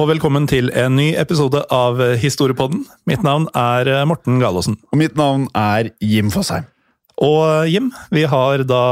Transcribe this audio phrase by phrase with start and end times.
[0.00, 2.84] Og velkommen til en ny episode av Historiepodden.
[3.10, 4.78] Mitt navn er Morten Galaasen.
[4.92, 6.64] Og mitt navn er Jim Fosheim.
[7.20, 8.84] Og Jim, vi har da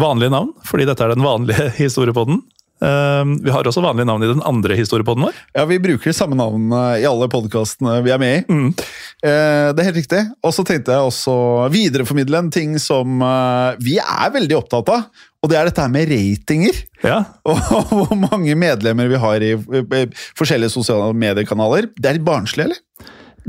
[0.00, 2.40] vanlige navn, fordi dette er den vanlige historiepodden.
[2.80, 5.38] Eh, Vi har også vanlige navn i den andre historiepodden vår.
[5.54, 8.44] Ja, Vi bruker samme navn eh, i alle podkastene vi er med i.
[8.50, 8.68] Mm.
[9.22, 10.22] Eh, Det er helt riktig.
[10.42, 11.36] Og så tenkte jeg også
[11.70, 15.06] videreformidle en ting som eh, vi er veldig opptatt av.
[15.40, 16.82] Og det er dette her med ratinger.
[17.06, 19.54] Ja, Og hvor mange medlemmer vi har i
[20.36, 21.88] forskjellige sosiale mediekanaler.
[21.96, 22.82] Det er litt barnslig, eller?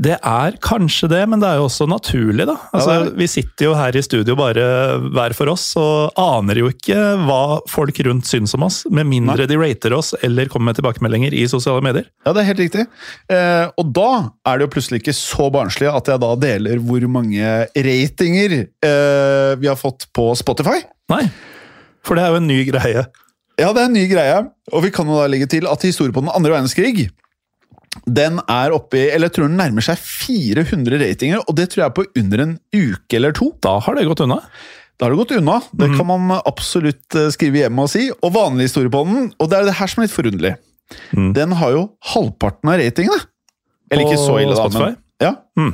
[0.02, 2.54] Det er kanskje det, men det er jo også naturlig, da.
[2.72, 3.10] Altså, Ja.
[3.12, 4.64] Vi sitter jo her i studio bare
[5.12, 9.44] hver for oss, og aner jo ikke hva folk rundt syns om oss, med mindre
[9.46, 12.08] de rater oss eller kommer med tilbakemeldinger i sosiale medier.
[12.24, 12.86] Ja, det er helt riktig.
[13.28, 14.08] Eh, og da
[14.48, 19.52] er det jo plutselig ikke så barnslig at jeg da deler hvor mange ratinger eh,
[19.60, 20.80] vi har fått på Spotify.
[21.12, 21.26] Nei,
[22.06, 23.06] for det er jo en ny greie.
[23.60, 24.38] Ja, det er en ny greie,
[24.72, 27.10] og vi kan jo da legge til at historien på den andre verdenskrig
[28.08, 31.82] den er oppe i, eller jeg tror den nærmer seg 400 ratinger, og det tror
[31.82, 33.50] jeg er på under en uke eller to.
[33.64, 34.38] Da har det gått unna.
[34.96, 35.58] Da har det gått unna.
[35.76, 38.06] Det kan man absolutt eh, skrive hjem og si.
[38.22, 40.54] Og vanlig historie på den, og det er det her som er litt forunderlig.
[41.12, 41.30] Mm.
[41.36, 43.28] Den har jo halvparten av ratingene.
[43.92, 44.92] Eller ikke så ille, da, Spotify?
[44.94, 45.34] men ja.
[45.60, 45.72] Mm.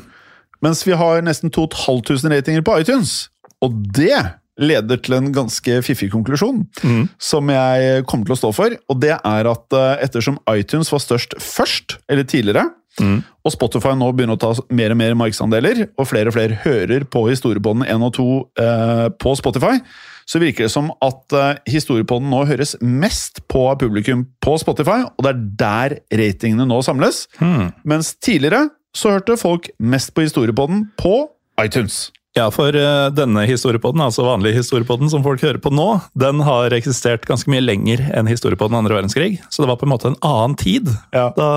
[0.67, 3.28] Mens vi har nesten 2500 ratinger på iTunes.
[3.62, 4.17] Og det
[4.59, 7.09] leder til en ganske fiffig konklusjon, Mm.
[7.19, 8.71] som jeg kommer til å stå for.
[8.91, 13.23] Og det er at eh, ettersom iTunes var størst først, eller tidligere, Mm.
[13.47, 17.05] og Spotify nå begynner å ta mer og mer markedsandeler, og flere og flere hører
[17.07, 18.25] på historiepodden 1 og 2
[18.59, 19.79] eh, på Spotify,
[20.27, 25.23] så virker det som at eh, historiepodden nå høres mest på publikum på Spotify, og
[25.23, 27.29] det er der ratingene nå samles.
[27.39, 27.73] Mm.
[27.87, 31.29] Mens tidligere så hørte folk mest på historiepodden på
[31.63, 32.11] iTunes.
[32.37, 36.75] Ja, for eh, denne historiepodden, altså vanlig historiepodden som folk hører på nå, den har
[36.77, 39.39] eksistert ganske mye lenger enn historiepodden andre verdenskrig.
[39.49, 40.93] Så det var på en måte en annen tid.
[41.17, 41.31] Ja.
[41.38, 41.49] Da,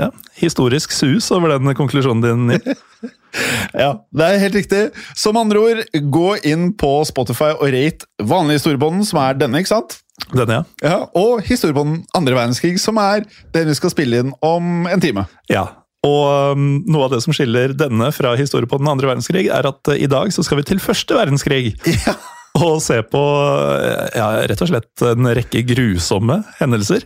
[0.00, 0.10] ja,
[0.40, 2.76] historisk sus over den konklusjonen din.
[3.78, 4.78] Ja, det er helt riktig.
[5.14, 9.70] Som andre ord, gå inn på Spotify og rate vanlig historiepodden, som er denne, ikke
[9.70, 10.00] sant?
[10.34, 10.64] Denne, ja.
[10.82, 13.22] Ja, og historiepodden andre verdenskrig, som er
[13.54, 15.28] den vi skal spille inn om en time.
[15.46, 15.68] Ja,
[16.06, 19.68] og um, noe av det som skiller denne fra historie på den andre verdenskrig, er
[19.68, 21.74] at uh, i dag så skal vi til første verdenskrig.
[22.06, 22.16] Ja.
[22.58, 27.04] Og se på uh, ja, rett og slett en rekke grusomme hendelser.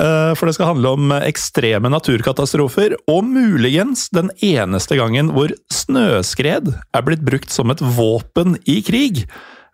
[0.00, 6.72] Uh, For det skal handle om ekstreme naturkatastrofer, og muligens den eneste gangen hvor snøskred
[6.72, 9.26] er blitt brukt som et våpen i krig.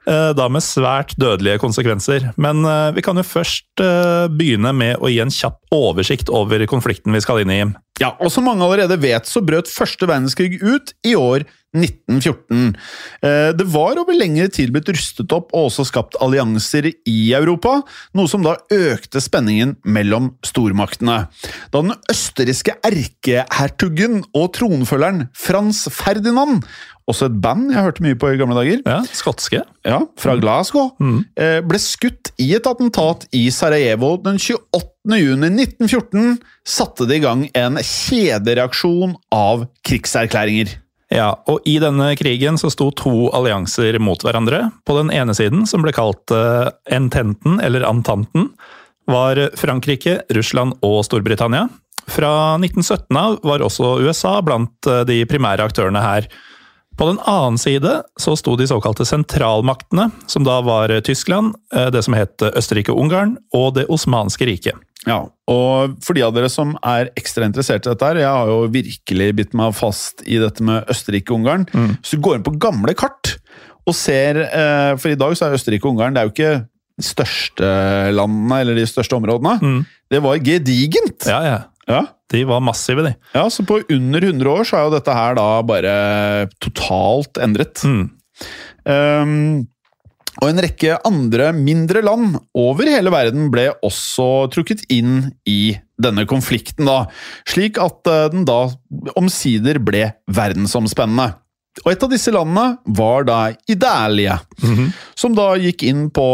[0.09, 2.31] Uh, Da med svært dødelige konsekvenser.
[2.41, 6.65] Men uh, vi kan jo først uh, begynne med å gi en kjapp oversikt over
[6.71, 7.63] konflikten vi skal inn i.
[8.01, 11.45] Ja, og som mange allerede vet, så brøt første verdenskrig ut i år
[11.77, 12.75] 1914.
[13.23, 17.81] Eh, Det var over lengre tid blitt rustet opp og også skapt allianser i Europa,
[18.15, 21.29] noe som da økte spenningen mellom stormaktene.
[21.71, 26.65] Da den østerrikske erkehertugen og tronfølgeren Frans Ferdinand
[27.11, 28.83] også et band jeg hørte mye på i gamle dager.
[28.87, 29.65] Ja, Skotske.
[29.87, 30.93] Ja, Fra Glasgow.
[31.03, 31.25] Mm.
[31.67, 35.19] Ble skutt i et attentat i Sarajevo den 28.
[35.19, 36.39] juni 1914.
[36.67, 40.77] Satte det i gang en kjedereaksjon av krigserklæringer.
[41.11, 44.69] Ja, og i denne krigen så sto to allianser mot hverandre.
[44.87, 48.53] På den ene siden, som ble kalt uh, Ententen, eller Antanten,
[49.11, 51.67] var Frankrike, Russland og Storbritannia.
[52.11, 56.27] Fra 1917 av var også USA blant eh, de primære aktørene her.
[56.99, 62.03] På den annen side så sto de såkalte sentralmaktene, som da var Tyskland, eh, det
[62.07, 64.79] som het Østerrike-Ungarn og Det osmanske riket.
[65.09, 68.51] Ja, og for de av dere som er ekstra interessert i dette her, jeg har
[68.51, 71.65] jo virkelig bitt meg fast i dette med Østerrike-Ungarn.
[71.73, 73.37] Hvis du går inn på gamle kart
[73.89, 76.53] og ser eh, For i dag så er Østerrike-Ungarn det er jo ikke
[77.01, 77.71] de største
[78.13, 79.81] landene eller de største områdene.
[80.13, 81.25] Det var gedigent!
[81.31, 81.59] Ja, ja.
[81.91, 82.05] Ja.
[82.31, 83.15] De var massive, de.
[83.35, 85.95] ja, så på under 100 år så er jo dette her da bare
[86.63, 87.81] totalt endret.
[87.83, 88.05] Mm.
[88.85, 89.33] Um,
[90.41, 96.25] og en rekke andre mindre land over hele verden ble også trukket inn i denne
[96.29, 97.05] konflikten, da,
[97.49, 98.63] slik at eh, den da
[99.21, 101.35] omsider ble verdensomspennende.
[101.85, 103.39] Og et av disse landene var da
[103.71, 104.41] Italia,
[105.15, 106.27] som da gikk inn på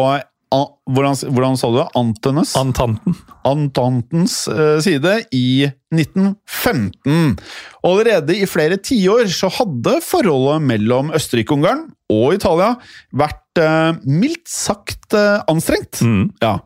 [0.90, 1.86] hvordan, hvordan sa du det?
[1.98, 2.52] Antenes?
[2.58, 3.16] Antanten.
[3.46, 7.36] Antantens eh, side i 1915.
[7.82, 12.72] Og allerede i flere tiår så hadde forholdet mellom Østerrike-Ungarn og Italia
[13.16, 16.02] vært eh, mildt sagt eh, anstrengt.
[16.42, 16.58] Ja.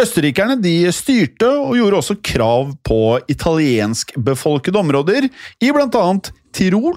[0.00, 6.96] Østerrikerne de styrte og gjorde også krav på italienskbefolkede områder i annet Tirol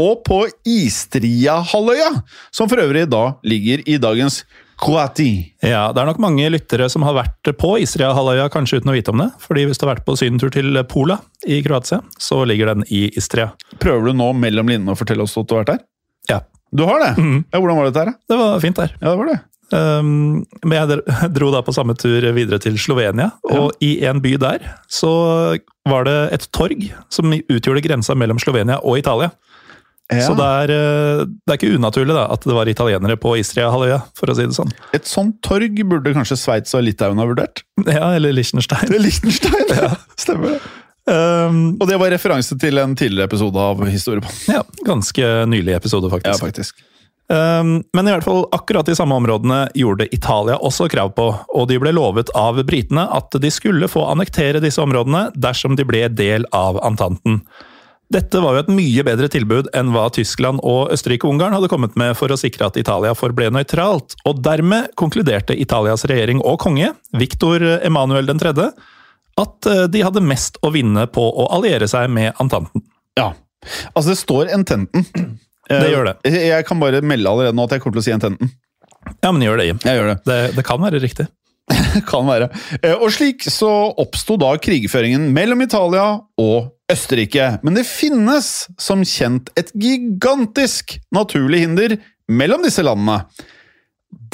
[0.00, 2.10] og på Istria-halvøya,
[2.54, 4.42] som for øvrig da ligger i dagens
[4.80, 5.52] Croatie.
[5.64, 9.12] Ja, det er nok mange lyttere som har vært på Istria-halvøya, kanskje uten å vite
[9.14, 9.28] om det.
[9.42, 13.06] Fordi hvis du har vært på sydentur til Pola i Kroatia, så ligger den i
[13.16, 13.52] Istria.
[13.82, 15.82] Prøver du nå mellom linjene å fortelle oss at du har vært der?
[16.34, 16.40] Ja,
[16.74, 17.12] Du har det?
[17.54, 18.14] Ja, Hvordan var dette her?
[18.28, 18.94] det var fint der.
[19.00, 19.40] Ja, det var det.
[19.74, 24.34] Um, men jeg dro da på samme tur videre til Slovenia, og i en by
[24.42, 25.10] der så
[25.88, 29.30] var det et torg som utgjorde grensa mellom Slovenia og Italia.
[30.12, 30.26] Ja.
[30.26, 34.02] Så det er, eh, det er ikke unaturlig da, at det var italienere på Istria-halvøya,
[34.18, 34.72] for å si det sånn.
[34.96, 37.64] Et sånt torg burde kanskje Sveits og Litauen ha vurdert?
[37.88, 38.84] Ja, eller Liechtenstein.
[38.90, 39.70] Det er Liechtenstein!
[39.80, 40.62] ja, stemmer det.
[41.04, 44.54] Um, Og det var referanse til en tidligere episode av Historiepodden.
[44.56, 46.40] ja, ganske nylig episode, faktisk.
[46.40, 46.84] Ja, faktisk.
[47.32, 51.68] Um, men i hvert fall akkurat de samme områdene gjorde Italia også krav på, og
[51.70, 56.04] de ble lovet av britene at de skulle få annektere disse områdene dersom de ble
[56.12, 57.40] del av Antanten.
[58.14, 62.12] Dette var jo et mye bedre tilbud enn hva Tyskland og Østerrike-Ungarn hadde kommet med
[62.14, 67.64] for å sikre at Italia forble nøytralt, og dermed konkluderte Italias regjering og konge, Viktor
[67.80, 68.52] Emanuel 3.,
[69.42, 72.84] at eh, de hadde mest å vinne på å alliere seg med Antanten.
[73.18, 73.32] Ja.
[73.94, 75.08] Altså, det står Ententen.
[75.66, 76.14] Det gjør det.
[76.28, 78.52] Eh, Jeg kan bare melde allerede nå at jeg kommer til å si Ententen.
[79.24, 79.80] Ja, men gjør det, Jim.
[79.82, 80.16] Jeg gjør det.
[80.28, 81.26] Det, det kan være riktig.
[82.10, 82.50] Kan være.
[82.82, 83.70] Eh, Og slik så
[84.00, 86.06] oppsto da krigføringen mellom Italia
[86.40, 87.46] og Østerrike.
[87.64, 88.50] Men det finnes
[88.80, 91.96] som kjent et gigantisk naturlig hinder
[92.28, 93.22] mellom disse landene.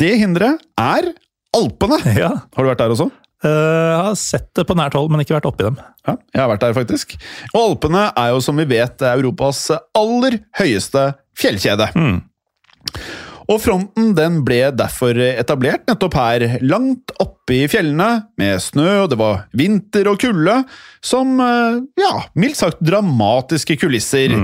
[0.00, 1.12] Det hinderet er
[1.56, 1.99] Alpene.
[2.23, 3.09] Ja, Har du vært der også?
[3.41, 5.79] Eh, Jeg har sett det på nært hold, men ikke vært oppi dem.
[6.06, 7.14] Ja, jeg har vært der, faktisk.
[7.55, 9.62] Og Alpene er jo, som vi vet, Europas
[9.97, 11.07] aller høyeste
[11.40, 11.88] fjellkjede.
[13.50, 19.11] Og fronten den ble derfor etablert nettopp her, langt oppe i fjellene, med snø, og
[19.11, 20.54] det var vinter og kulde,
[21.02, 24.37] som, eh, ja, mildt sagt dramatiske kulisser.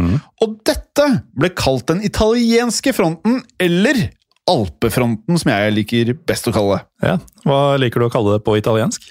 [0.43, 1.07] Og dette
[1.39, 4.09] ble kalt den italienske fronten, eller
[4.47, 7.09] Alpefronten, som jeg liker best å kalle det.
[7.09, 7.17] Ja.
[7.43, 9.03] Hva liker du å kalle det på italiensk?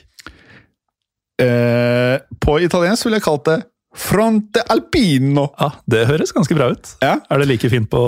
[1.43, 3.57] Eh, på italiensk ville jeg kalt det
[3.95, 5.49] Fronte Alpino.
[5.59, 6.95] Ja, Det høres ganske bra ut.
[7.01, 7.17] Ja.
[7.31, 8.01] Er det like fint på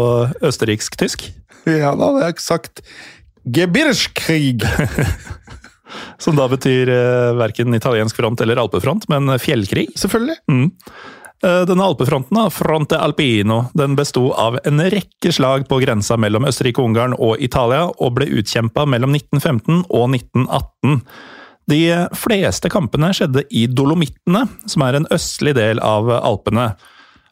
[0.44, 1.30] østerriksk-tysk?
[1.82, 2.82] Ja, da hadde jeg sagt
[3.44, 4.66] Gebirskrig!
[6.24, 9.88] Som da betyr eh, verken italiensk front eller alpefront, men fjellkrig.
[9.96, 10.36] Selvfølgelig.
[10.52, 10.72] Mm.
[11.38, 17.44] Denne alpefronten, Fronte Alpino, den besto av en rekke slag på grensa mellom Østerrike-Ungarn og
[17.46, 20.98] Italia, og ble utkjempa mellom 1915 og 1918.
[21.70, 21.82] De
[22.16, 26.72] fleste kampene skjedde i Dolomittene, som er en østlig del av Alpene.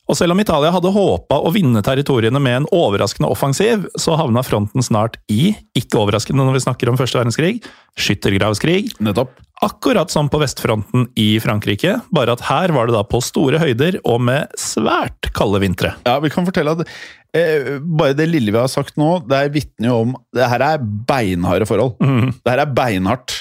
[0.05, 4.43] Og selv om Italia hadde håpa å vinne territoriene med en overraskende offensiv, så havna
[4.45, 7.57] fronten snart i, ikke overraskende når vi snakker om første verdenskrig,
[7.97, 9.33] skyttergravskrig, Nettopp.
[9.63, 14.01] Akkurat som på vestfronten i Frankrike, bare at her var det da på store høyder
[14.03, 15.93] og med svært kalde vintre.
[16.03, 16.83] Ja, vi kan fortelle at
[17.31, 20.65] eh, bare det lille vi har sagt nå, det er vitner jo om Det her
[20.65, 21.95] er beinharde forhold.
[22.43, 23.37] Det her er beinhardt.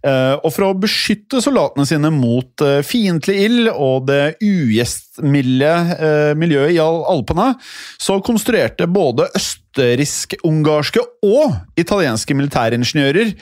[0.00, 6.32] Eh, og for å beskytte soldatene sine mot eh, fiendtlig ild og det ugjestmilde eh,
[6.40, 7.52] miljøet i Al Alpene,
[8.00, 13.36] så konstruerte både østerriksk-ungarske og italienske militæringeniører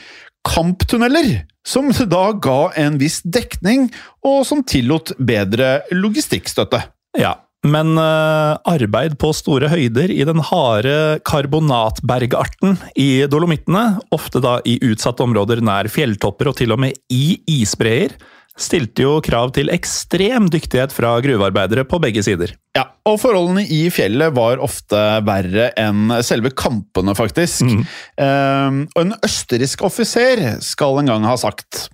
[0.47, 3.91] kamptunneler, som da ga en viss dekning,
[4.25, 6.85] og som tillot bedre logistikkstøtte.
[7.19, 7.35] Ja,
[7.67, 14.79] men eh, arbeid på store høyder i den harde karbonatbergarten i Dolomittene, ofte da i
[14.87, 18.15] utsatte områder nær fjelltopper og til og med i isbreer,
[18.57, 22.55] stilte jo krav til ekstrem dyktighet fra gruvearbeidere på begge sider.
[22.77, 27.69] Ja, og forholdene i fjellet var ofte verre enn selve kampene, faktisk.
[28.17, 31.87] Eh, og en østerriksk offiser skal en gang ha sagt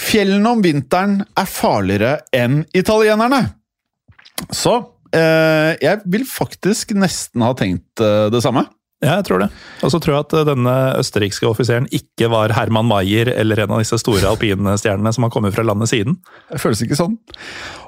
[0.00, 3.44] Fjellene om vinteren er farligere enn italienerne.
[4.50, 8.64] Så uh, jeg vil faktisk nesten ha tenkt eh, det samme.
[9.04, 9.50] Ja, jeg tror det.
[9.84, 13.82] Og så tror jeg at denne østerrikske offiseren ikke var Herman Maier eller en av
[13.82, 16.16] disse store alpinstjernene som har kommet fra landet siden.
[16.48, 17.18] Det føles ikke sånn.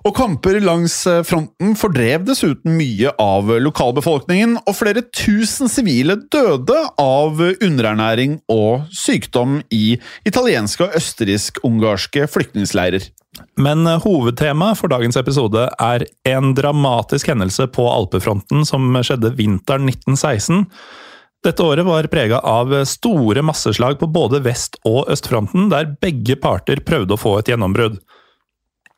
[0.07, 6.79] Og kamper langs eh, fronten fordrev dessuten mye av lokalbefolkningen, og flere tusen sivile døde
[7.01, 9.97] av underernæring og sykdom i
[10.29, 13.09] italienske og østerriksk-ungarske flyktningleirer.
[13.61, 20.65] Men hovedtemaet for dagens episode er en dramatisk hendelse på alpefronten som skjedde vinteren 1916.
[21.47, 26.81] Dette året var prega av store masseslag på både vest- og østfronten, der begge parter
[26.83, 28.01] prøvde å få et gjennombrudd.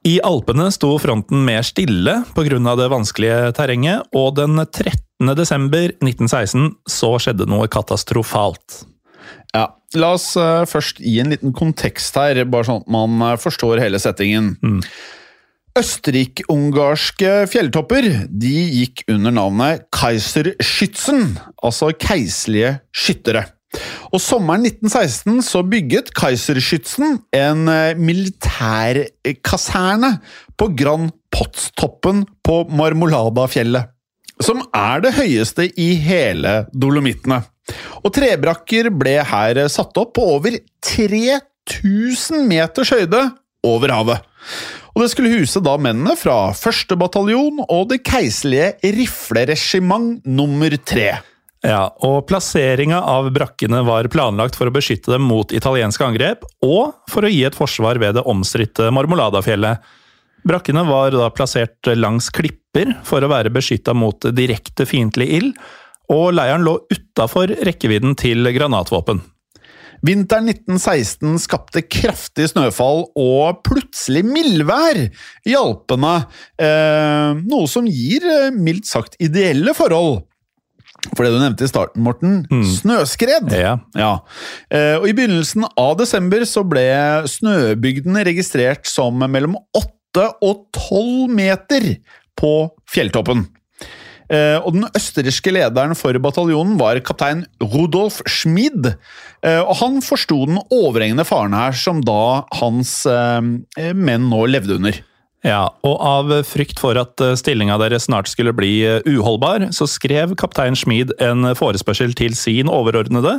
[0.09, 2.77] I Alpene sto fronten mer stille pga.
[2.79, 5.35] det vanskelige terrenget, og den 13.
[5.37, 8.85] desember 1916 så skjedde noe katastrofalt.
[9.53, 13.37] Ja, La oss uh, først gi en liten kontekst her, bare sånn at man uh,
[13.41, 14.55] forstår hele settingen.
[14.63, 14.81] Mm.
[15.79, 23.45] Østerrik-ungarske fjelltopper de gikk under navnet Kaiserschützen, altså keiserlige skyttere.
[24.11, 30.21] Og Sommeren 1916 så bygget Kaiserschützen en uh, militærkaserne
[30.59, 33.85] på Grand Potstoppen på Marmoladafjellet,
[34.43, 37.43] som er det høyeste i hele Dolomittene.
[38.03, 40.53] Og trebrakker ble her satt opp på over
[40.89, 43.21] 3000 meters høyde
[43.69, 44.19] over havet.
[44.99, 46.97] Og det skulle huse da mennene fra 1.
[46.99, 51.05] bataljon og det keiserlige rifleregiment nummer 3.
[51.63, 56.99] Ja, og plasseringa av brakkene var planlagt for å beskytte dem mot italienske angrep, og
[57.15, 59.87] for å gi et forsvar ved det omstridte Marmoladafjellet.
[60.51, 65.55] Brakkene var da plassert langs klipper for å være beskytta mot direkte fiendtlig ild,
[66.11, 69.23] og leiren lå utafor rekkevidden til granatvåpen.
[70.07, 75.01] Vinteren 1916 skapte kraftig snøfall og plutselig mildvær
[75.49, 76.15] i Alpene,
[76.61, 80.23] eh, noe som gir eh, mildt sagt ideelle forhold.
[81.15, 82.41] For det du nevnte i starten, Morten,
[82.79, 83.53] snøskred.
[83.55, 83.77] Ja.
[83.99, 84.13] Ja.
[84.71, 86.89] Eh, og I begynnelsen av desember så ble
[87.31, 91.93] snøbygdene registrert som mellom 8 og 12 meter
[92.39, 92.53] på
[92.91, 93.47] fjelltoppen.
[94.29, 98.93] Eh, og Den østerrikske lederen for bataljonen var kaptein Rudolf Schmid.
[99.43, 104.77] Eh, og Han forsto den overhengende faren her som da hans eh, menn nå levde
[104.79, 105.01] under.
[105.47, 110.75] Ja, og av frykt for at stillinga deres snart skulle bli uholdbar, så skrev kaptein
[110.77, 113.37] Schmid en forespørsel til sin overordnede,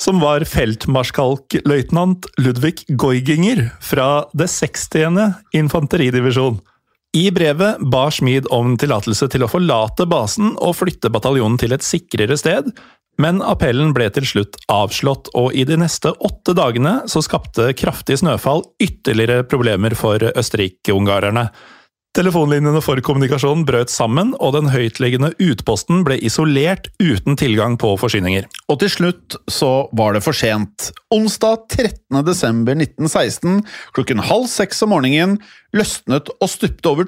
[0.00, 5.34] som var feltmarskalkløytnant Ludvig Goiginger fra det 60.
[5.58, 6.62] infanteridivisjon.
[7.16, 11.82] I brevet ba Schmid om tillatelse til å forlate basen og flytte bataljonen til et
[11.82, 12.68] sikrere sted,
[13.20, 18.20] men appellen ble til slutt avslått, og i de neste åtte dagene så skapte kraftig
[18.22, 21.48] snøfall ytterligere problemer for østerrike-ungarerne.
[22.10, 28.48] Telefonlinjene for kommunikasjon brøt sammen, og den høytliggende utposten ble isolert uten tilgang på forsyninger.
[28.66, 30.88] Og til slutt så var det for sent.
[31.14, 32.18] Onsdag 13.
[32.26, 33.62] desember 1916
[33.94, 35.38] klokken halv seks om morgenen
[35.70, 37.06] løsnet og stupte over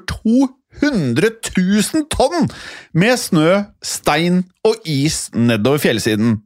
[0.81, 2.47] 200 000 tonn
[2.97, 6.37] med snø, stein og is nedover fjellsiden.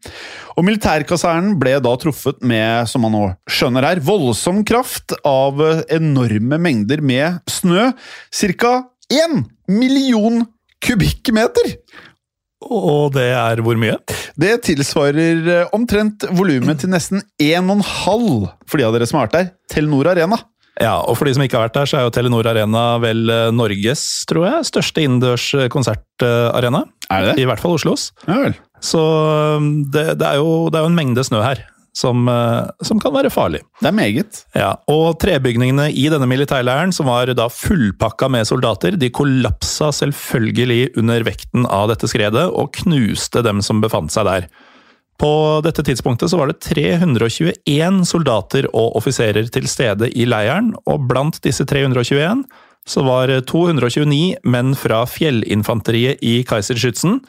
[0.57, 5.61] Og Militærkasernen ble da truffet med, som man nå skjønner her, voldsom kraft av
[5.93, 7.91] enorme mengder med snø.
[8.33, 8.81] Cirka
[9.13, 10.43] én million
[10.83, 11.77] kubikkmeter!
[12.67, 13.99] Og det er hvor mye?
[14.33, 17.83] Det tilsvarer omtrent volumet til nesten 1,5
[18.65, 20.39] for de av dere som har vært der, Telenor Arena.
[20.81, 23.23] Ja, og for de som ikke har vært der, så er jo Telenor Arena vel
[23.55, 26.83] Norges, tror jeg, største innendørs konsertarena.
[27.09, 27.37] Er det?
[27.41, 28.11] I hvert fall Oslos.
[28.27, 28.53] Ja vel.
[28.83, 29.01] Så
[29.89, 31.63] det, det, er jo, det er jo en mengde snø her.
[31.97, 33.63] som, eh, som kan være farlig.
[33.81, 34.43] Det er meget.
[34.53, 40.91] Ja, og Trebygningene i denne militærleiren, som var da fullpakka med soldater, de kollapsa selvfølgelig
[41.01, 44.45] under vekten av dette skredet, og knuste dem som befant seg der.
[45.17, 51.07] På dette tidspunktet så var det 321 soldater og offiserer til stede i leiren, og
[51.09, 52.45] blant disse 321
[52.87, 57.19] så var 229 menn fra fjellinfanteriet i Keiserskytsen,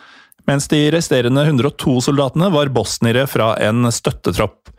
[0.49, 4.71] mens de resterende 102 soldatene var bosniere fra en støttetropp.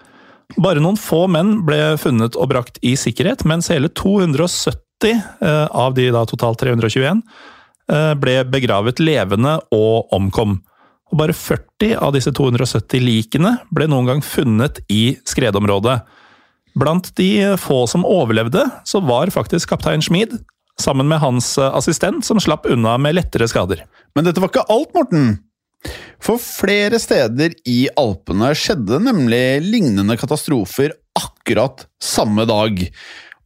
[0.58, 5.94] Bare noen få menn ble funnet og brakt i sikkerhet, mens hele 270 eh, av
[5.98, 7.22] de da totalt 321
[7.92, 10.58] eh, ble begravet levende og omkom.
[11.10, 16.00] Og bare 40 av disse 270 likene ble noen gang funnet i skredområdet.
[16.78, 20.38] Blant de få som overlevde, så var faktisk kaptein Schmid,
[20.80, 23.84] sammen med hans eh, assistent, som slapp unna med lettere skader.
[24.16, 25.32] Men dette var ikke alt, Morten.
[26.24, 32.82] For flere steder i Alpene skjedde nemlig lignende katastrofer akkurat samme dag.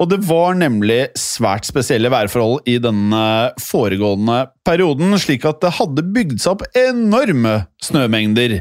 [0.01, 3.23] Og det var nemlig svært spesielle værforhold i denne
[3.62, 8.57] foregående perioden, slik at det hadde bygd seg opp enorme snømengder.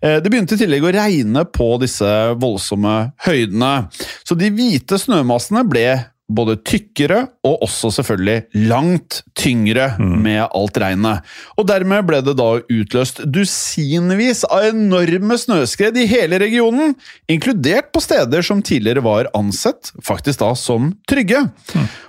[0.00, 3.72] Eh, det begynte i tillegg å regne på disse voldsomme høydene,
[4.22, 5.88] så de hvite snømassene ble
[6.26, 11.22] både tykkere og også selvfølgelig langt tyngre med alt regnet.
[11.54, 16.96] Og dermed ble det da utløst dusinvis av enorme snøskred i hele regionen,
[17.30, 21.44] inkludert på steder som tidligere var ansett faktisk da som trygge.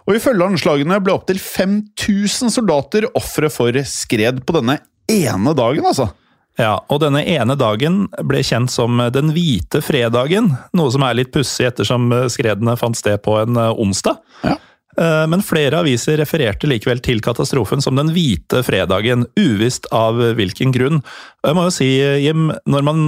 [0.07, 6.09] Og ifølge anslagene ble opptil 5000 soldater ofre for skred på denne ene dagen, altså.
[6.57, 11.33] Ja, og denne ene dagen ble kjent som den hvite fredagen, noe som er litt
[11.35, 14.17] pussig ettersom skredene fant sted på en eh, onsdag.
[14.41, 14.55] Ja.
[14.97, 20.73] Eh, Men flere aviser refererte likevel til katastrofen som den hvite fredagen, uvisst av hvilken
[20.73, 21.03] grunn.
[21.43, 21.91] Og jeg må jo si,
[22.25, 23.03] Jim, når man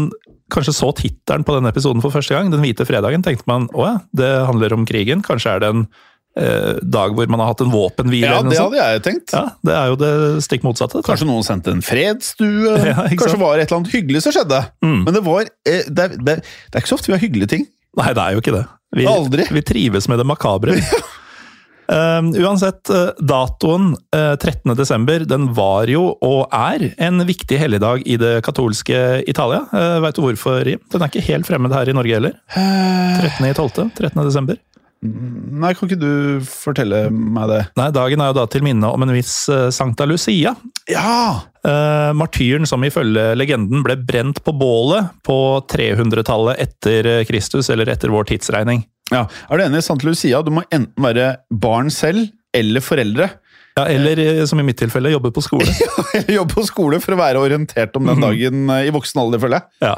[0.53, 3.85] kanskje så tittelen på denne episoden for første gang, Den hvite fredagen, tenkte man å
[3.85, 5.21] ja, det handler om krigen.
[5.25, 5.89] Kanskje er det en eh,
[6.35, 8.29] dag hvor man har hatt en våpenhvile?
[8.29, 8.75] Ja, det sånt.
[8.75, 9.33] hadde jeg tenkt.
[9.33, 10.11] Ja, Det er jo det
[10.45, 11.01] stikk motsatte.
[11.03, 12.77] Kanskje noen sendte en fredsstue?
[12.89, 14.63] Ja, Kanskje var det et eller annet hyggelig som skjedde?
[14.85, 14.99] Mm.
[15.05, 17.69] Men det var eh, det, er, det, er, ikke så ofte vi har hyggelige ting.
[17.99, 18.65] Nei, det er jo ikke det.
[18.95, 19.45] Vi, Aldri.
[19.53, 20.77] vi trives med det makabre.
[21.89, 24.73] Um, uansett, eh, datoen uh, 13.
[24.77, 29.65] desember den var jo, og er, en viktig helligdag i det katolske Italia.
[29.73, 30.81] Uh, Veit du hvorfor, Jim?
[30.93, 32.37] Den er ikke helt fremmed her i Norge heller.
[32.55, 33.91] 13.12.
[33.97, 34.23] 13.
[34.23, 34.57] desember.
[35.01, 37.59] Nei, kan ikke du fortelle meg det?
[37.79, 40.51] Nei, Dagen er jo da til minne om en viss eh, Sankta Lucia.
[40.91, 41.39] Ja!
[41.63, 45.37] Uh, martyren som ifølge legenden ble brent på bålet på
[45.71, 48.83] 300-tallet etter eh, Kristus, eller etter vår tidsregning.
[49.13, 49.25] ja.
[49.49, 50.41] Er du enig, Sankta Lucia?
[50.43, 53.29] Du må enten være barn selv eller foreldre.
[53.77, 55.67] Ja, Eller som i mitt tilfelle, jobbe på skole.
[56.17, 58.09] Eller jobbe på skole for å være orientert om Mhm.
[58.17, 59.87] den dagen eh, i voksen alder, føler jeg.
[59.87, 59.93] Ja.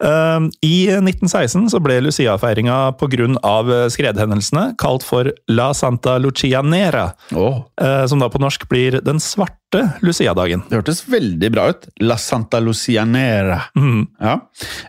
[0.00, 3.88] Um, I 1916 så ble Lucia-feiringa pga.
[3.92, 7.66] skredhendelsene kalt for La Santa Lucia Nera, oh.
[8.08, 10.64] som da på norsk blir Den svarte Lucia-dagen.
[10.68, 11.88] Det hørtes veldig bra ut.
[12.00, 13.60] La Santa Lucia Nera.
[13.76, 14.06] Mm.
[14.20, 14.38] Ja.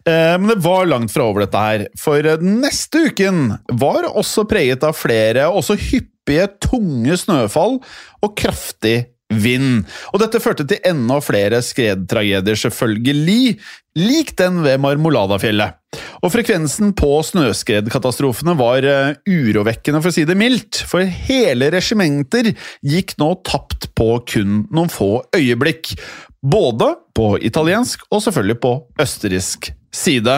[0.05, 4.07] Eh, men det var langt fra over dette her, for eh, den neste uken var
[4.09, 7.79] også preget av flere, også hyppige, tunge snøfall
[8.21, 9.85] og kraftig vind.
[10.11, 13.57] Og dette førte til enda flere skredtragedier, selvfølgelig,
[13.99, 15.77] lik den ved Marmoladafjellet.
[16.21, 22.53] Og frekvensen på snøskredkatastrofene var eh, urovekkende, for å si det mildt, for hele regimenter
[22.85, 25.95] gikk nå tapt på kun noen få øyeblikk.
[26.41, 30.35] Både på italiensk og selvfølgelig på østerriksk side.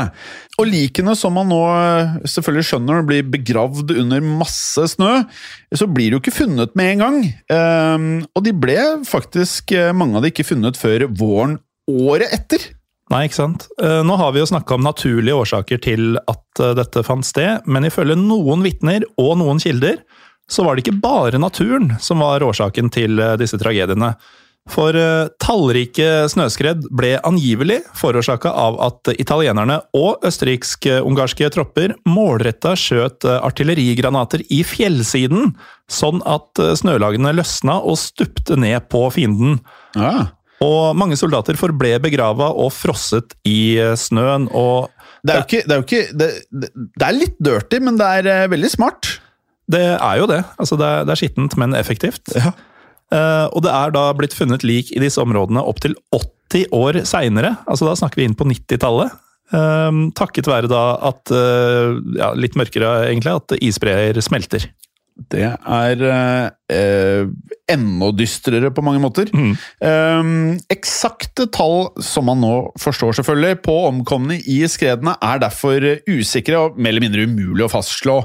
[0.62, 5.24] Og likene som man nå eh, selvfølgelig skjønner blir begravd under masse snø,
[5.74, 7.20] så blir de jo ikke funnet med en gang.
[7.54, 11.58] Ehm, og de ble faktisk, eh, mange av de ikke funnet før våren
[11.89, 12.68] året etter.
[13.13, 13.66] Nei, ikke sant?
[13.82, 17.89] Eh, Nå har vi jo snakka om naturlige årsaker til at dette fant sted, men
[17.89, 20.04] ifølge noen vitner og noen kilder,
[20.50, 24.12] så var det ikke bare naturen som var årsaken til disse tragediene.
[24.71, 33.28] For eh, tallrike snøskred ble angivelig forårsaka av at italienerne og østerriksk-ungarske tropper målretta skjøt
[33.28, 35.52] eh, artillerigranater i fjellsiden,
[35.91, 39.60] sånn at eh, snølagene løsna og stupte ned på fienden.
[39.99, 40.32] Ja.
[40.63, 44.93] Og mange soldater forble begrava og frosset i snøen, og
[45.28, 46.30] Det er jo ikke, det er, ikke det,
[46.71, 49.17] det, er litt dirty, men det er veldig smart.
[49.67, 50.39] det er jo det.
[50.56, 52.32] Altså, det er, det er skittent, men effektivt.
[52.32, 52.56] Ja.
[53.12, 57.56] Eh, og det er da blitt funnet lik i disse områdene opptil 80 år seinere.
[57.66, 59.18] Altså, da snakker vi inn på 90-tallet.
[59.54, 64.70] Eh, takket være da at eh, ja, Litt mørkere, egentlig, at isbreer smelter.
[65.34, 67.30] Det er eh, eh,
[67.74, 69.32] enda dystrere på mange måter.
[69.34, 70.30] Eh,
[70.74, 76.78] eksakte tall, som man nå forstår selvfølgelig, på omkomne i skredene er derfor usikre og
[76.78, 78.19] mer eller mindre umulig å fastslå.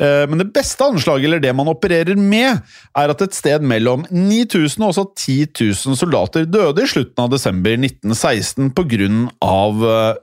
[0.00, 2.60] Eh, men det beste anslaget, eller det man opererer med,
[2.98, 5.38] er at et sted mellom 9000 og også 10
[5.86, 8.90] 000 soldater døde i slutten av desember 1916 pga.
[8.90, 10.16] Uh,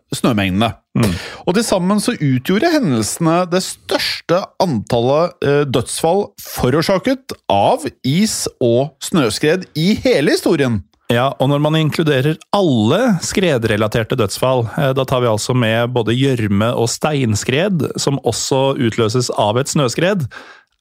[0.98, 1.22] snømengdene.
[1.48, 8.96] Og til sammen så utgjorde hendelsene det største antallet eh, dødsfall forårsaket av is- og
[9.04, 10.84] snøskred i hele historien.
[11.08, 16.18] Ja, og når man inkluderer alle skredrelaterte dødsfall, eh, da tar vi altså med både
[16.18, 20.28] gjørme- og steinskred, som også utløses av et snøskred,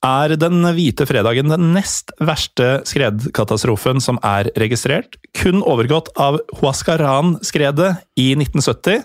[0.07, 7.96] er den hvite fredagen den nest verste skredkatastrofen som er registrert, kun overgått av Huascaran-skredet
[8.20, 9.02] i 1970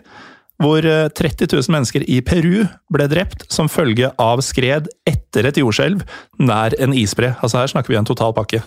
[0.61, 6.05] hvor 30 000 mennesker i Peru ble drept som følge av skred etter et jordskjelv
[6.41, 7.33] nær en isbre.
[7.41, 8.61] Altså Her snakker vi en total pakke.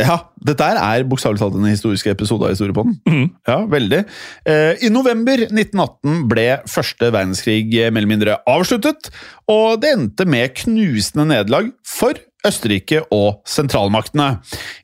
[0.00, 2.96] Ja, dette er bokstavelig talt en historisk episode av Historiepodden.
[3.08, 3.26] Mm.
[3.48, 4.00] Ja, veldig.
[4.48, 9.10] Eh, I november 1918 ble første verdenskrig mer eller mindre avsluttet,
[9.50, 14.38] og det endte med knusende nederlag for Østerrike og sentralmaktene.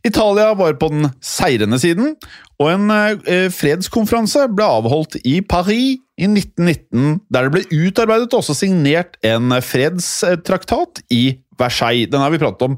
[0.05, 2.12] Italia var på den seirende siden,
[2.61, 8.40] og en eh, fredskonferanse ble avholdt i Paris i 1919, der det ble utarbeidet og
[8.40, 12.11] også signert en fredstraktat i Versailles.
[12.12, 12.77] Den har vi pratet om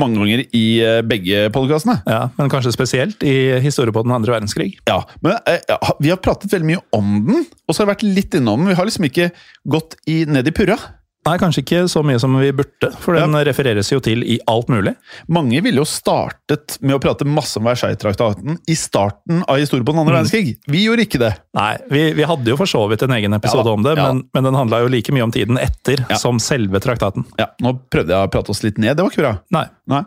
[0.00, 2.00] mange ganger i eh, begge podkastene.
[2.06, 4.74] Ja, Men kanskje spesielt i historien på den andre verdenskrig.
[4.88, 8.08] Ja, men eh, Vi har pratet veldig mye om den, og så har vi vært
[8.20, 8.72] litt innom den.
[8.72, 9.30] Vi har liksom ikke
[9.70, 10.78] gått i, ned i purra.
[11.28, 13.42] Nei, kanskje ikke så mye som vi burde, for den ja.
[13.44, 14.94] refereres jo til i alt mulig.
[15.28, 19.92] Mange ville jo startet med å prate masse om Versailles-traktaten i starten av historien på
[19.92, 20.18] den andre mm.
[20.18, 20.54] verdenskrig.
[20.64, 21.34] Vi gjorde ikke det.
[21.58, 24.06] Nei, vi, vi hadde jo for så vidt en egen episode ja, om det, ja.
[24.08, 27.28] men, men, den handla jo like mye om tiden etter som selve traktaten.
[27.40, 29.34] Ja, Nå prøvde jeg å prate oss litt ned, det var ikke bra.
[29.52, 29.66] Nei.
[29.90, 30.00] Nei.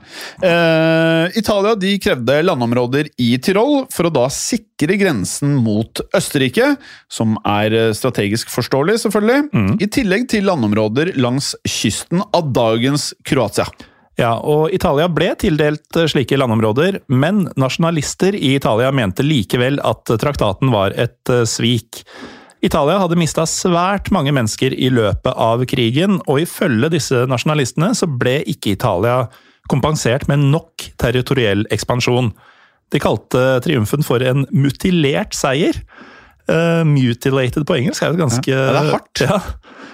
[0.48, 6.74] Eh, Italia de krevde landområder i Tirol for å da sikre grensen mot Østerrike,
[7.12, 9.74] som er strategisk forståelig, selvfølgelig, mm.
[9.84, 13.68] i tillegg til landområder langs kysten av dagens Kroatia.
[14.20, 20.70] Ja, og Italia ble tildelt slike landområder, men nasjonalister i Italia mente likevel at traktaten
[20.74, 22.04] var et svik.
[22.64, 28.08] Italia hadde mista svært mange mennesker i løpet av krigen, og ifølge disse nasjonalistene så
[28.08, 29.26] ble ikke Italia
[29.72, 32.32] kompensert med nok territoriell ekspansjon.
[32.94, 35.78] De kalte triumfen for en mutilert seier.
[36.50, 39.24] Uh, mutilated på engelsk er jo ganske ja, Det er hardt.
[39.24, 39.40] Ja.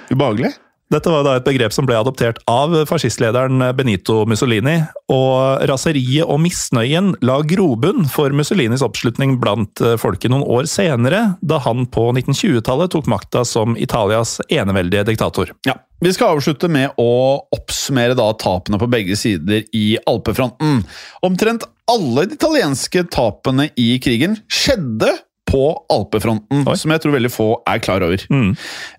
[0.09, 0.55] Ubehagelig.
[0.89, 4.79] Dette var da et begrep som ble adoptert av fascistlederen Benito Mussolini,
[5.13, 11.61] og raseriet og misnøyen la grobunn for Mussolinis oppslutning blant folket noen år senere, da
[11.61, 15.53] han på 1920-tallet tok makta som Italias eneveldige diktator.
[15.69, 20.81] Ja, Vi skal avslutte med å oppsummere da tapene på begge sider i alpefronten.
[21.21, 25.13] Omtrent alle de italienske tapene i krigen skjedde
[25.49, 26.77] på alpefronten, Oi.
[26.77, 28.21] som jeg tror veldig få er klar over.
[28.29, 28.51] Mm.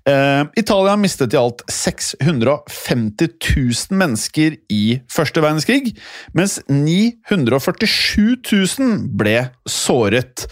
[0.08, 5.94] Uh, Italia mistet i alt 650 000 mennesker i første verdenskrig,
[6.36, 10.48] mens 947 000 ble såret.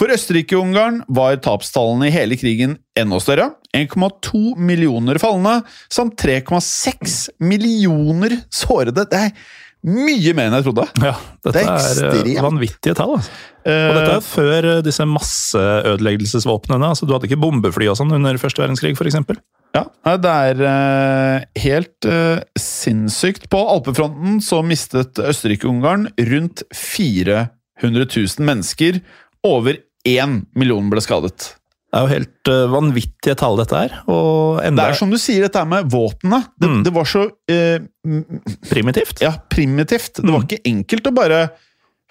[0.00, 3.50] For Østerrike-Ungarn var tapstallene i hele krigen enda større.
[3.76, 5.58] 1,2 millioner falne
[5.92, 9.04] samt 3,6 millioner sårede.
[9.12, 9.34] Det er
[9.82, 10.84] mye mer enn jeg trodde.
[11.02, 13.16] Ja, dette det er, er eh, vanvittige tall.
[13.18, 13.32] Altså.
[13.62, 16.92] Og dette er Eh, før eh, disse masseødeleggelsesvåpnene.
[16.92, 19.18] altså Du hadde ikke bombefly og sånn under første verdenskrig, f.eks.
[19.72, 19.86] Ja,
[20.20, 22.08] det er helt
[22.60, 23.48] sinnssykt.
[23.48, 27.48] På alpefronten så mistet Østerrike-Ungarn rundt 400
[27.80, 29.00] 000 mennesker.
[29.42, 31.54] Over én million ble skadet.
[31.92, 33.96] Det er jo helt uh, vanvittige tall, dette her.
[34.08, 34.86] Enda...
[34.86, 36.46] Det er som du sier, dette med våpenet.
[36.56, 36.82] Det, Mm.
[36.86, 37.78] det var så uh,
[38.70, 39.20] primitivt.
[39.20, 40.14] Ja, primitivt.
[40.22, 40.46] Det var Mm.
[40.48, 41.42] ikke enkelt å bare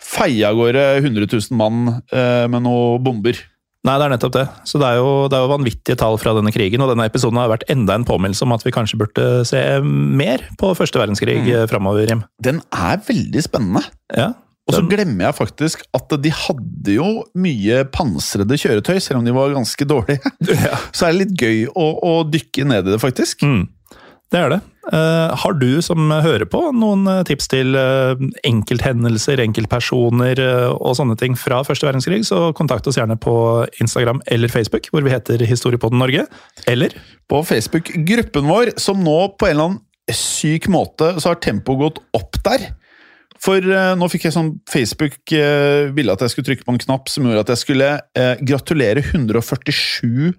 [0.01, 1.81] feie av gårde 100 000 mann
[2.13, 3.39] uh, med noen bomber.
[3.81, 4.43] Nei, det er nettopp det.
[4.69, 7.39] Så det er, jo, det er jo vanvittige tall fra denne krigen, og denne episoden
[7.41, 11.39] har vært enda en påminnelse om at vi kanskje burde se mer på første verdenskrig
[11.41, 11.49] Mm.
[11.49, 11.67] mm.
[11.73, 12.21] framover, Jim.
[12.45, 13.81] Den er veldig spennende.
[14.13, 14.29] Ja.
[14.71, 19.35] Og så glemmer jeg faktisk at de hadde jo mye pansrede kjøretøy, selv om de
[19.35, 20.33] var ganske dårlige.
[20.61, 20.77] Ja.
[20.95, 23.45] Så er det litt gøy å, å dykke ned i det, faktisk.
[23.47, 23.63] Mm.
[24.31, 24.59] Det er det.
[24.91, 28.15] Uh, har du som hører på noen eh, tips til uh,
[28.47, 33.35] enkelthendelser, enkeltpersoner uh, og sånne ting fra første verdenskrig, så kontakt oss gjerne på
[33.83, 36.25] Instagram eller Facebook, hvor vi heter Historiepodden Norge.
[36.71, 36.95] Eller
[37.29, 39.81] På Facebook-gruppen vår, som nå på en eller annen
[40.15, 42.71] syk måte så har tempoet gått opp der.
[43.41, 46.83] For eh, nå fikk jeg sånn Facebook eh, ville at jeg skulle trykke på en
[46.83, 50.35] knapp som gjorde at jeg skulle eh, gratulere 147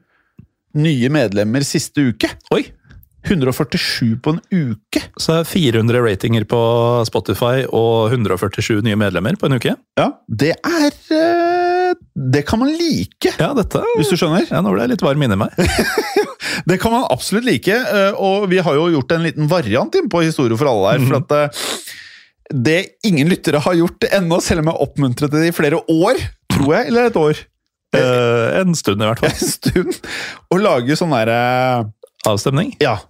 [0.78, 2.30] nye medlemmer siste uke.
[2.54, 2.64] Oi!
[3.22, 5.02] 147 på en uke.
[5.20, 6.60] Så er 400 ratinger på
[7.06, 9.76] Spotify og 147 nye medlemmer på en uke.
[9.98, 14.46] Ja, det er eh, Det kan man like, Ja, dette hvis du skjønner.
[14.50, 15.54] Ja, Nå ble jeg litt varm inni meg.
[16.68, 20.10] Det kan man absolutt like, eh, og vi har jo gjort en liten variant inn
[20.10, 21.06] på Historie for alle her.
[21.06, 21.66] For at eh,
[22.52, 26.20] det ingen lyttere har gjort ennå, selv om jeg oppmuntret det i flere år,
[26.52, 27.40] tror jeg, eller et år,
[27.92, 29.34] Eh, en stund, i hvert fall.
[29.36, 29.98] en stund,
[30.52, 31.40] å lage sånn derre
[32.22, 32.76] Avstemning.
[32.78, 33.00] ja,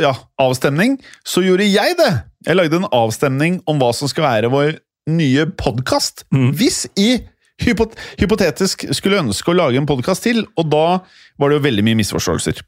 [0.00, 2.12] ja, avstemning, så gjorde jeg det.
[2.46, 4.78] Jeg lagde en avstemning om hva som skal være vår
[5.12, 6.24] nye podkast.
[6.32, 6.46] Mm.
[6.56, 7.10] Hvis i
[7.60, 10.86] hypot hypotetisk skulle ønske å lage en podkast til, og da
[11.36, 12.64] var det jo veldig mye misforståelser.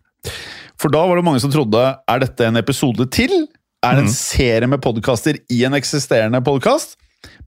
[0.79, 3.49] For da var det mange som trodde er dette en episode til?
[3.85, 4.11] Er en Mm.
[4.11, 6.97] serie med podkaster i en eksisterende podkast?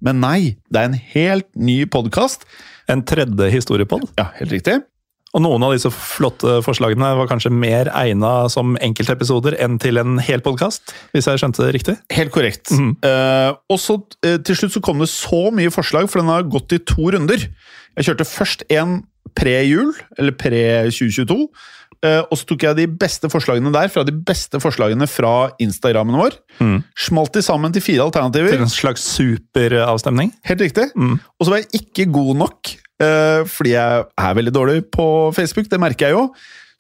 [0.02, 2.46] Men nei, det er en helt ny podkast.
[2.88, 4.08] En tredje historiepod.
[4.18, 4.82] Ja, helt riktig.
[5.34, 10.18] Og noen av disse flotte forslagene var kanskje mer egna som enkeltepisoder enn til en
[10.20, 11.98] hel podkast, hvis jeg skjønte det riktig?
[12.12, 12.72] Helt korrekt.
[12.72, 12.98] Mm.
[13.04, 16.44] Uh, og så uh, til slutt så kom det så mye forslag, for den har
[16.44, 17.40] gått i to runder.
[17.98, 19.04] Jeg kjørte først en
[19.36, 21.48] pre-jul, eller pre-2022.
[22.06, 26.18] Eh, og så tok jeg de beste forslagene der, fra de beste forslagene fra Instagrammen
[26.20, 26.38] vår.
[26.62, 26.80] Mm.
[27.08, 28.56] Smalt de sammen til fire alternativer.
[28.56, 30.34] Til en slags superavstemning?
[30.50, 30.90] Helt riktig.
[30.96, 31.20] Mm.
[31.20, 35.06] Og så var jeg ikke god nok, eh, fordi jeg er veldig dårlig på
[35.38, 36.26] Facebook, det merker jeg jo.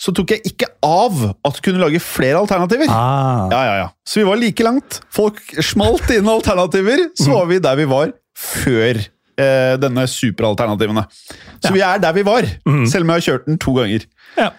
[0.01, 2.89] Så tok jeg ikke av at du kunne lage flere alternativer.
[2.89, 3.45] Ah.
[3.53, 3.89] Ja, ja, ja.
[4.07, 4.97] Så vi var like langt.
[5.13, 11.05] Folk smalt inn alternativer, så var vi der vi var før eh, denne superalternativene.
[11.62, 12.47] Så vi er der vi var,
[12.89, 14.07] selv om jeg har kjørt den to ganger.
[14.39, 14.49] Ja.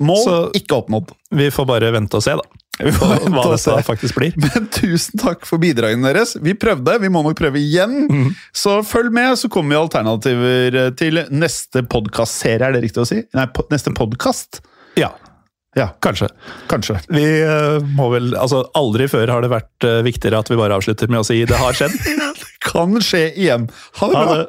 [0.00, 1.12] Mål Så- ikke oppnådd.
[1.36, 2.46] Vi får bare vente og se, da.
[2.80, 4.32] Vi får vente Hva og dette faktisk blir.
[4.44, 6.32] Men tusen takk for bidragene deres.
[6.40, 8.08] Vi prøvde, vi må nok prøve igjen.
[8.56, 13.08] Så følg med, så kommer vi alternativer eh, til neste podkastserie, er det riktig å
[13.10, 13.20] si?
[13.36, 14.62] Nei, po neste podkast.
[14.96, 15.12] Ja,
[15.78, 16.26] Ja, kanskje.
[16.66, 16.96] kanskje.
[17.14, 20.74] Vi uh, må vel Altså, aldri før har det vært uh, viktigere at vi bare
[20.74, 21.94] avslutter med å si 'det har skjedd'.
[22.40, 23.68] det Kan skje igjen.
[24.00, 24.34] Ha det Ha bra.
[24.40, 24.48] det.